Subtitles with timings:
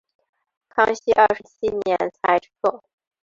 [0.69, 2.81] 康熙二十七年裁撤。